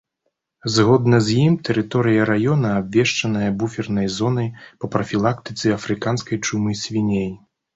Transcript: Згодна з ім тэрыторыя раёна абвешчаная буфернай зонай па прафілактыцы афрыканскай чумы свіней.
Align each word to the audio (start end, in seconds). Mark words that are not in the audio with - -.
Згодна 0.75 1.17
з 1.25 1.35
ім 1.41 1.57
тэрыторыя 1.67 2.21
раёна 2.31 2.71
абвешчаная 2.79 3.51
буфернай 3.65 4.07
зонай 4.17 4.47
па 4.79 4.85
прафілактыцы 4.97 5.65
афрыканскай 5.77 6.37
чумы 6.49 6.71
свіней. 6.83 7.31